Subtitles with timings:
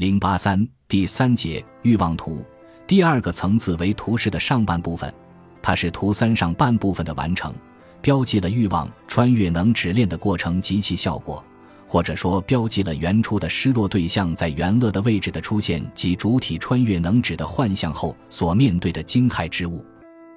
[0.00, 2.42] 零八三第三节欲望图，
[2.86, 5.12] 第二个层次为图示的上半部分，
[5.60, 7.52] 它是图三上半部分的完成，
[8.00, 11.44] 标记了欲望穿越能指链的过程及其效果，
[11.86, 19.84] 或者说标记了原初的失落对象在原乐的位置的出现及主体穿越能指的幻象后所面对的惊骇之物。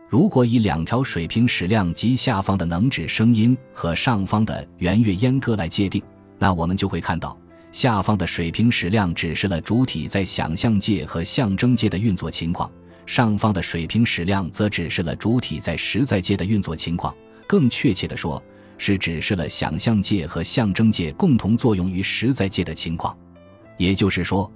[0.10, 6.04] 如果以两条水平矢量及下方的能指声音和上方的圆月阉割来界定，
[6.38, 7.38] 那我们就会看到。
[7.74, 12.72] 下方的水平矢量指示了主体在想象界和象征界的运作情况，
[13.08, 17.14] 上方的水平矢量则指示了主体在实在界的运作情况。
[17.48, 18.42] 更确切地说，
[18.78, 23.18] 是指示了想象界和象征界共同作用于实在界的情况。
[23.78, 24.50] 也就是说，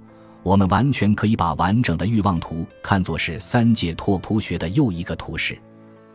[0.44, 5.58] 我们完全可以把完整的欲望图看作是三界拓扑学的又一个图式。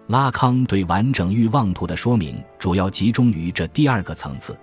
[0.08, 4.58] 拉康对完整欲望图的说明主要集中于这第二个层次。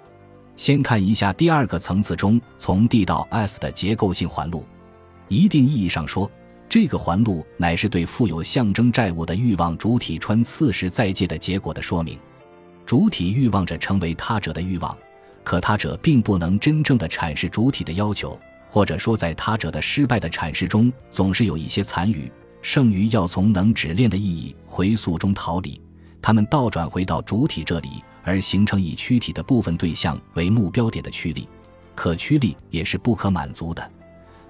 [0.60, 4.62] 先看一下第二个层次中从 D 到 S 的结构性环路。
[5.26, 6.30] 一定意义上说，
[6.68, 12.18] 这个环路乃是对富有象征债务的欲望主体穿刺时再界的结果的说明。
[12.84, 14.94] 主体欲望着成为他者的欲望，
[15.42, 22.30] 可他者并不能真正的阐释主体的要求，或者说，在他者的失败的阐释中，总是有一些残余，
[22.60, 25.80] 剩余要从能指链的意义回溯中逃离，
[26.20, 27.88] 他们倒转回到主体这里。
[28.22, 31.48] 而形成以躯体的部分对象为目标点的驱力，
[31.94, 33.90] 可驱力也是不可满足的，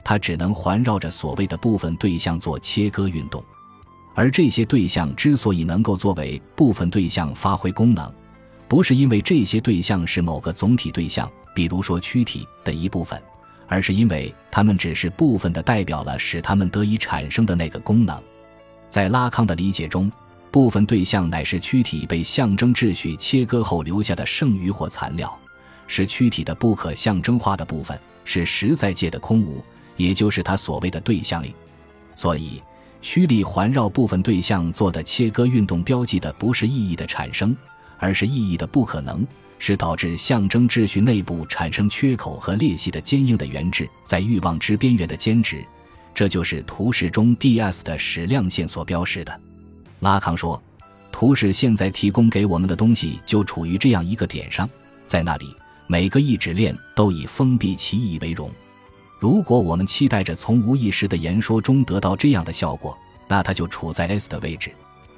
[0.05, 3.43] 它只能环绕着所谓的部分对象做切割运动。
[4.15, 8.13] 而这些对象之所以能够作为部分对象发挥功能，
[8.67, 13.21] 不是因为这些对象是某个总体对象，比如说躯体的一部分，
[13.69, 18.21] 而是因为它们只是部分的代表了使它们得以产生的那个功能。
[18.89, 20.11] 在拉康的理解中。
[20.51, 25.39] 部分对象乃是躯体被象征秩序切割后留下的剩余或残料，
[25.87, 29.63] 是躯体的不可象征化的部分，是实在界的空无，
[29.97, 31.55] 也就是他所谓的对象力。
[32.17, 32.61] 所以，
[33.01, 37.57] 虚力环绕部分对象做的切割运动，标记的不是意义的产生，
[37.99, 39.25] 而是意义的不可能，
[39.59, 45.65] 是导致象征秩序内部产生缺口和裂隙的坚硬的原质，在欲望之边缘的坚持。
[46.13, 49.41] 这就是图示中 D.S 的矢量线所标示的。
[50.01, 50.61] 拉康说
[51.13, 54.69] ：“图示现在提供给我们的东西就处于这样一个点上，
[55.07, 55.55] 在那里，
[55.87, 58.51] 每个意志链都以封闭其意为荣。
[59.19, 62.97] 如果我们期待着从无意识的言说中得到这样的效果，
[63.29, 64.73] 那它就处在 S 的位置。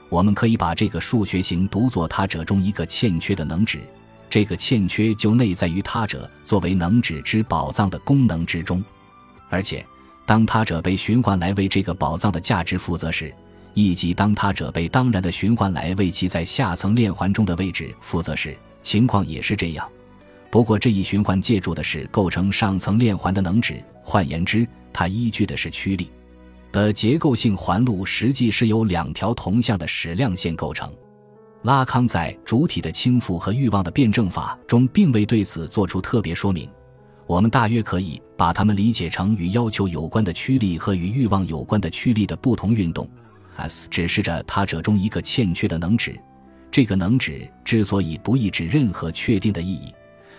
[0.09, 3.81] 我们可以把这个数学型读作他者中一个欠缺的能指，
[4.28, 8.82] 这个欠缺就内在于他者作为能指之宝藏的功能之中。
[9.49, 9.87] 而且，
[10.26, 13.32] 当他者被循环来为这个宝藏的价值负责时。”
[13.75, 19.88] 以及当他者被当然的循环来为其在下层链环中的位置负责时，情况也是这样。
[20.50, 26.11] 不过这一循环借助的是构成上层链环的能指，换言之，它依据的是驱力
[26.71, 30.93] 的结构性环路，实际是由两条同向的矢量线构成。
[31.62, 36.69] 拉康在主体的倾覆和欲望的辩证法中，并未对此做出特别说明。
[37.27, 43.09] 我们大约可以把它们理解成与要求有关的驱力和与欲望有关的驱力的不同运动。
[43.57, 46.19] S 指示着他者中一个欠缺的能指，
[46.71, 49.93] 这个能指之所以不意指任何确定的意义，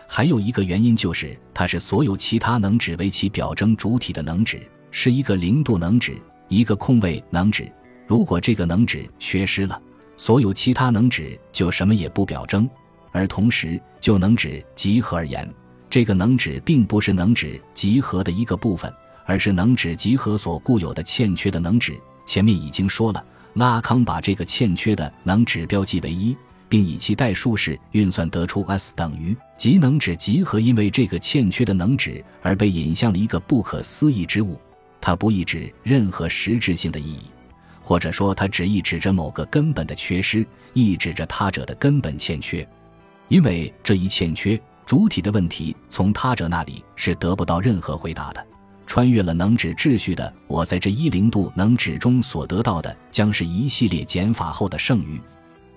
[0.07, 7.71] 还有一个原因就是它是所有其他能指为其表征主体的能指，是一个零度能指，一个空位能指。
[8.05, 9.81] 如果这个能指缺失了，
[10.17, 12.69] 所有其他能指就什么也不表征。
[13.11, 15.47] 而同时，就能指集合而言，
[15.89, 18.91] 这个能指并不是能指集合的一个部分，
[19.25, 21.95] 而是能指集合所固有的欠缺的能指。
[22.25, 23.23] 前面已经说了，
[23.53, 26.35] 拉康把这个欠缺的能指标记为一，
[26.69, 34.59] 并以其代数式运算得出 S 等于即能指集合，因为这个欠缺的能指而被引向了一个不可思议之物。
[34.99, 37.23] 它不意指任何实质性的意义，
[37.81, 42.67] 或者说它只意指着某个根本的缺失，意指着他者的根本欠缺。
[43.27, 48.45] 因为这一欠缺，主体的问题从他者那里是得不到任何回答的。
[48.93, 55.19] 穿越了能指秩序的我，在这一零度能指中所得到的，将是一系列减法后的剩余。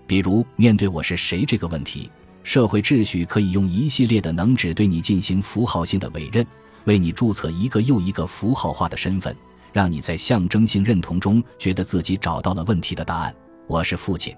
[0.06, 2.10] 比如，面对我是谁这个问题，
[2.42, 6.46] 社会秩序可以用一系列的能指对你进行符号性的委任，
[6.84, 9.34] 为你注册一个又一个符号化的身份，
[9.72, 13.34] 让你在象征性认同中觉得自己找到了问题的答案。
[13.66, 14.36] 我是父亲，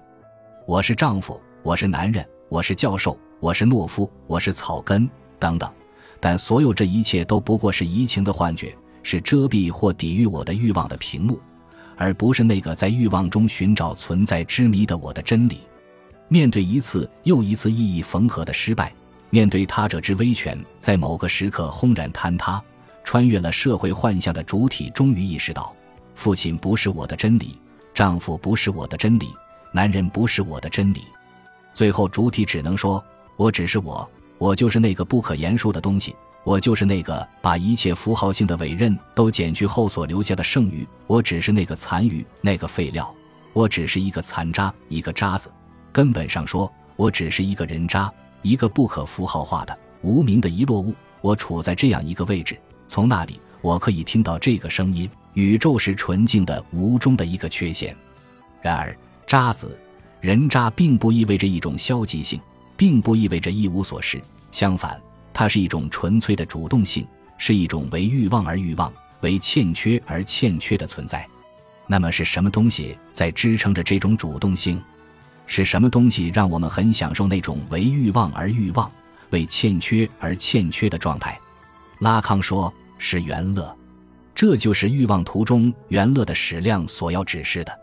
[0.65, 5.69] 我是丈夫，我是男人，我是教授，我是懦夫，我是草根，等等。
[6.19, 11.39] 但所有这一切都不过是移情的幻觉，是遮蔽或抵御我的欲望的屏幕，
[11.95, 15.59] 而不是那个在欲望中寻找存在之谜的我的真理。
[16.27, 18.93] 面对一次又一次意义缝合的失败，
[19.29, 22.61] 面对他者之威权在某个时刻轰然坍塌，
[23.03, 25.73] 穿越了社会幻象的主体终于意识到，
[26.15, 27.57] 父亲不是我的真理，
[27.93, 29.27] 丈夫不是我的真理，
[29.71, 31.01] 男人不是我的真理。
[31.73, 33.03] 最后，主体只能说
[33.37, 34.07] ：“我只是我，
[34.39, 36.15] 我就是那个不可言说的东西。”
[36.45, 43.13] 我就是那个把一切符号性的委任都减去后所留下的剩余，我只是那个残余，那个废料，
[43.51, 45.51] 我只是一个残渣，一个渣子。
[45.91, 50.95] 根本上说，我只是一个人渣，一个不可符号化的无名的遗落物。
[51.21, 52.57] 我处在这样一个位置，
[52.87, 55.07] 从那里我可以听到这个声音。
[55.33, 57.95] 宇宙是纯净的无中的一个缺陷。
[58.61, 58.97] 然而，
[59.27, 59.77] 渣子、
[60.21, 62.39] 人渣并不意味着一种消极性，
[62.79, 64.21] 并不意味着一无所事。
[64.49, 64.97] 相反。
[65.31, 68.91] 它是一种纯粹的主动性，是一种为欲望而欲望、
[69.21, 71.25] 为欠缺而欠缺的存在。
[71.87, 74.81] 那么是什么东西在支撑着这种主动性？
[75.45, 78.91] 是什么东西让我们很享受那种为欲望而欲望、
[79.29, 81.39] 为欠缺而欠缺的状态？
[81.99, 83.73] 拉康说是元乐，
[84.35, 87.79] 这就是欲望图中元乐的矢量所要指示的。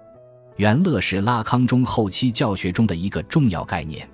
[0.57, 4.07] 元乐是拉康中后期教学中的一个重要概念，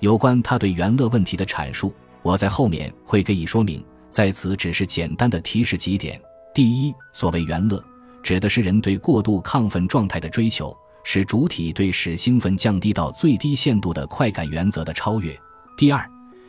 [0.00, 1.94] 有关他对元乐问题的阐述。
[2.22, 6.20] 我在后面会给予说明，在此只是简单的提示几点：
[6.54, 7.82] 第一，所谓元乐，
[8.22, 15.32] 指的是人对过度亢奋状态的追求，是主体对使兴奋降低到最低限度的快感原则的超越；
[15.78, 16.06] 第二，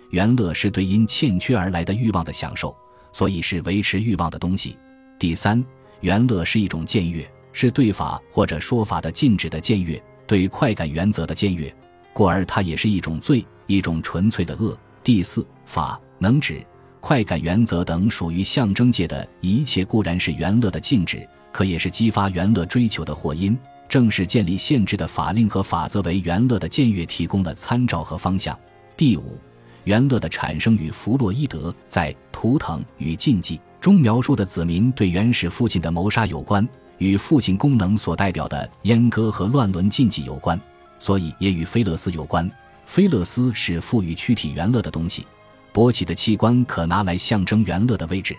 [0.09, 2.75] 元乐是对因欠缺而来的欲望的享受，
[3.13, 4.75] 所以是维持欲望的东西；
[5.17, 5.63] 第三，
[6.01, 11.73] 元乐是一种僭越，是对法或者说法的禁止的僭越，对快感原则的僭越，
[12.13, 14.77] 故而它也是一种罪，一种纯粹的恶。
[15.03, 16.63] 第四法能指
[16.99, 23.57] 快感原则等属于象征界的一切，固然是元乐的禁止，可也是激发元乐追求的祸因。
[23.89, 28.57] 正是建立限制的法令和法则为元乐的僭越提供了参照和方向。
[28.95, 29.37] 第五，
[29.83, 36.65] 元乐的产生与弗洛伊德在《图腾与禁忌》中描述的子民对原始父亲的谋杀有关，
[36.99, 40.57] 与父亲功能所代表的阉割和乱伦禁忌有关，
[41.01, 42.49] 所以也与菲勒斯有关。
[42.85, 45.25] 菲勒斯是赋予躯体元乐的东西，
[45.73, 48.37] 勃起的器官可拿来象征元乐的位置。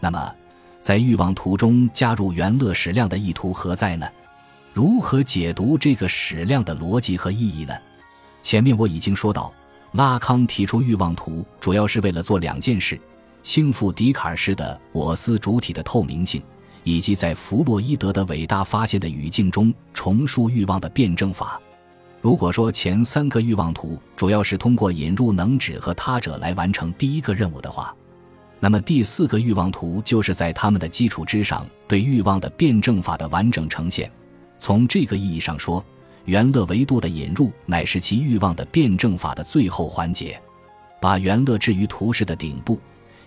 [0.00, 0.34] 那么，
[0.80, 4.08] 在欲望图中加入元乐矢量的意图何在呢？
[4.72, 7.74] 如何解读这个矢量的逻辑和意义呢？
[8.40, 9.52] 前面我已经说到，
[9.92, 12.98] 拉康提出欲望图主要是为了做两件事：
[13.42, 16.42] 倾覆笛卡尔式的我思主体的透明性，
[16.82, 21.60] 以及在弗洛伊德的伟大发现的语境中重述欲望的辩证法。
[22.20, 27.94] 如果说前三个欲望图主要是通过引入能指和他者来完成第一个任务的话，
[28.58, 34.10] 那么第四个欲望图就是在他们的基础之上对欲望的辩证法的完整呈现。
[34.58, 35.82] 从这个意义上说，
[36.26, 40.38] 元乐维度的引入乃是其欲望的辩证法的最后环节，
[41.00, 42.78] 把元乐置于图式的顶部，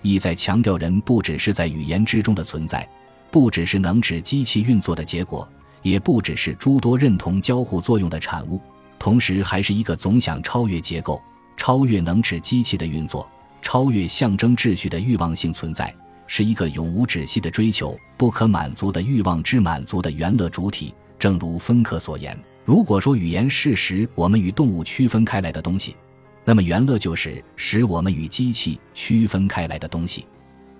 [0.03, 2.87] 意在强调人不只是在语言之中的存在，
[3.31, 5.49] 不只是能指机器运作的结果，
[5.81, 8.61] 也不只是诸多认同交互作用的产物。
[9.03, 11.21] 同时，还是一个总想超越结构、
[11.57, 13.29] 超越能指机器的运作、
[13.61, 15.93] 超越象征秩序的欲望性存在，
[16.25, 20.93] 是一个永无止息的追求、不可满足的欲望之满足的原乐主体。
[21.19, 25.97] 正如芬克所言，如果说语言是使我们与动物区分开来的东西，
[26.45, 30.25] 那么原乐就是使我们与机器区分开来的东西。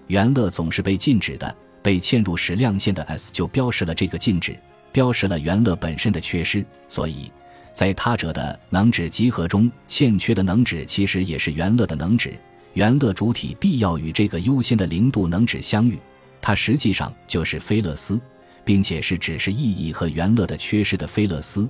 [0.08, 4.57] 原乐总是被禁止的，被嵌入时亮线的 S 就标识了这个禁止，
[4.94, 7.30] 标识了原乐本身的缺失，所以。
[7.73, 12.37] 在他者的能指集合中，欠缺的能指其实也是元乐的能指。
[12.73, 15.99] 元乐主体必要与这个优先的零度能指相遇，
[16.39, 18.21] 它实际上就是菲勒斯，
[18.63, 21.68] 并且是只是意义和元乐的缺失的菲勒斯，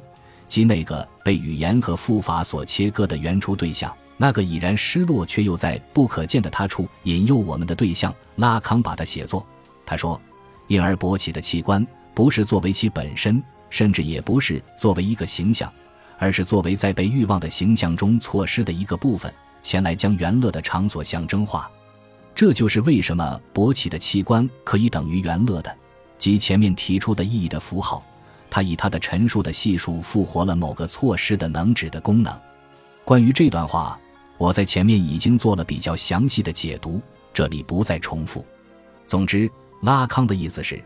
[0.48, 8.13] 即那个被语言和复法所切割的原初对象，那个已然失落却又在不可见的他处引诱我们的对象。
[8.36, 9.45] 拉康把它写作，
[9.86, 10.22] 他说：
[10.67, 15.72] 因而勃起的器官不是作为其本身，甚至也不是作为一个形象。
[16.24, 19.30] 而是作为在被欲望的形象中错失的一个部分，
[19.62, 21.70] 前来将元乐的场所象征化。
[22.34, 25.77] 这就是为什么勃起的器官可以等于元乐的，
[26.18, 28.01] 即前面提出的意义的符号。
[28.50, 32.34] 他以他的陈述的系数复活了某个错失的能指的功能。
[33.03, 34.00] 关于这段话，
[34.38, 37.01] 我在前面已经做了比较详细的解读，
[37.34, 38.46] 这里不再重复。
[39.06, 39.51] 总之，
[39.82, 40.82] 拉康的意思是。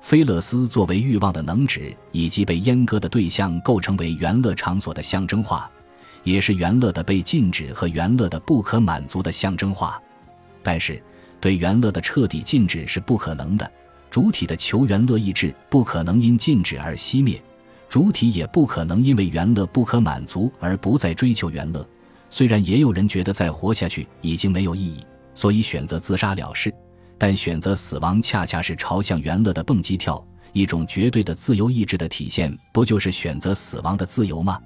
[0.00, 5.70] 菲勒斯作为欲望的能指以及被阉割的对象，构成为元乐场所的象征化，
[6.22, 10.00] 也是元乐的被禁止和元乐的不可满足的象征化。
[10.62, 11.02] 但是，
[11.40, 13.70] 对元乐的彻底禁止是不可能的。
[14.10, 17.42] 主体的求元乐意志不可能因禁止而熄灭，
[17.88, 21.86] 主体也不可能因为元乐不可满足而不再追求元乐。
[22.30, 26.72] 虽然也有人觉得再活下去已经没有意义，所以选择自杀了事。
[27.18, 34.60] 但选择死亡恰恰是朝向原乐的蹦极跳，一种绝对的自由意志的体现，不就是选择死亡的自由吗？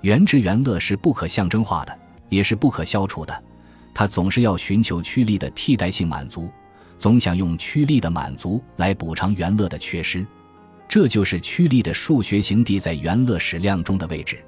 [0.00, 3.42] 原之原乐是不可象征化的，也是不可消除的，
[3.92, 6.48] 它总是要寻求趋利的替代性满足，
[6.98, 10.24] 总想用趋利的满足来补偿原乐的缺失，
[10.88, 14.38] 这就是趋利的数学形地在原乐矢量中的位置。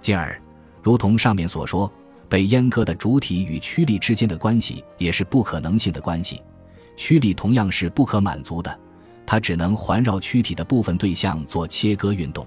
[0.00, 0.40] 进而，
[0.80, 1.92] 如同上面所说，
[2.28, 6.40] 被阉割的主体与趋力之间的关系也是不可能性的关系。
[6.96, 8.78] 驱力同样是不可满足的，
[9.26, 12.46] 它只能环绕躯体的部分对象做切割运动。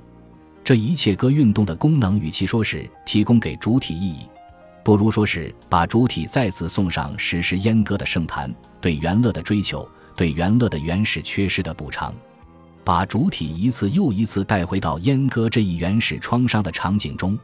[0.63, 4.27] 这一切割运动的功能，与其说是提供给主体意义，
[4.83, 12.13] 不如说是把主体再次送上实施阉割的圣坛，对原乐的追求，对原乐的原始缺失的补偿，
[12.83, 17.37] 把主体一次又一次带回到阉割这一原始创伤的场景中，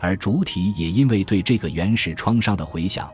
[0.00, 3.10] 而主体也因为对这个原始创伤的回想。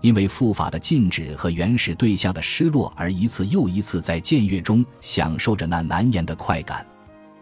[0.00, 6.86] 因为复法的禁止和原始对象的失落，而一次又一次在僭越中享受着那难言的快感，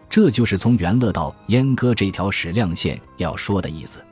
[0.09, 4.03] 这就是从原乐到阉割这条矢量线要说的意思。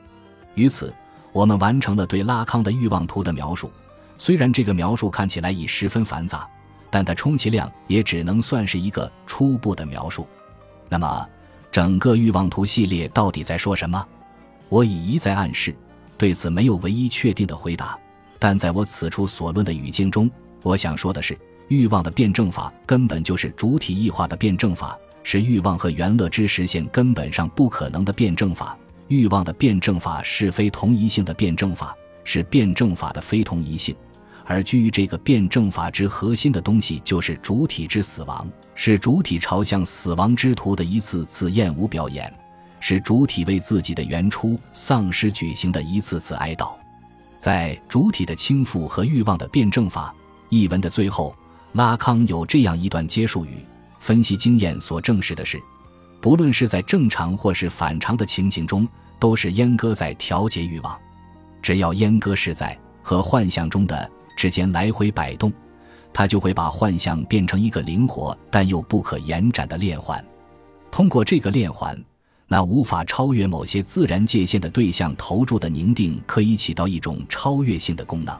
[0.54, 0.94] 于此，
[1.32, 3.70] 我们完成了对拉康的欲望图的描述。
[4.16, 6.48] 虽然这个描述看起来已十分繁杂，
[6.88, 10.26] 但它充其量也只能算是一个初步的描述。
[10.88, 11.28] 那么，
[11.70, 14.06] 整个欲望图系列到底在说什么？
[14.68, 15.76] 我已一再暗示，
[16.16, 17.98] 对此没有唯一确定的回答。
[18.38, 20.30] 但在我此处所论的语境中，
[20.62, 21.38] 我想说的是，
[21.68, 28.76] 欲望的辩证法根本就是主体异化的辩证法，是欲望和原乐之实现根本上不可能的辩证法。
[29.08, 33.94] 欲望的辩证法是非同一性的辩证法，是辩证法的非同一性。
[34.44, 42.32] 而居于这个辩证法之核心的东西，就是主体之死亡，是主体朝向死亡之途的一次次厌恶表演，
[42.78, 46.74] 是主体为自己的原初丧失举行的一次次哀悼。
[47.38, 50.14] 在主体的倾覆和欲望的辩证法
[50.48, 51.34] 一文的最后，
[51.72, 53.64] 拉康有这样一段结束语：
[54.00, 55.60] 分析经验所证实的是，
[56.20, 58.88] 不论是在正常或是反常的情形中，
[59.18, 60.98] 都是阉割在调节欲望。
[61.62, 65.52] 只要阉割是在和幻象中的之间来回摆动，
[66.12, 70.24] 它就会把幻象变成一个灵活但又不可延展的链环。
[70.90, 71.96] 通过这个链环。
[72.48, 78.36] 那无法超越某些自然界限的对象投注的凝定，可以起到一种超越性的功能，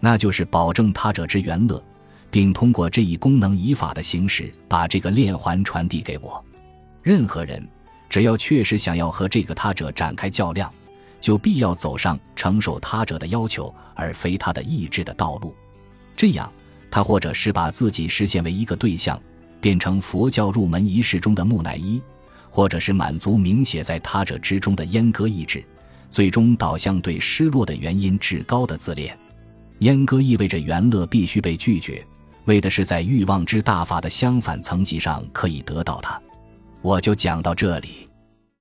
[0.00, 1.82] 那就是保证他者之原乐，
[2.30, 6.44] 并通过这一功能以法的形式把这个链环传递给我。
[7.00, 7.66] 任何人
[8.10, 10.72] 只要确实想要和这个他者展开较量，
[11.20, 15.54] 就必要走上承受他者的要求而非他的意志的道路。
[16.16, 16.52] 这样，
[16.90, 19.20] 他或者是把自己实现为一个对象，
[19.60, 22.02] 变成佛教入门仪式中的木乃伊。
[22.50, 25.64] 或者是满足明写在他者之中的阉割意志，
[26.10, 29.16] 最终导向对失落的原因至高的自恋。
[29.80, 32.04] 阉割意味着原乐必须被拒绝，
[32.46, 36.20] 为的是在欲望之大法的相反层级上可以得到它。
[36.82, 38.07] 我就讲到这里。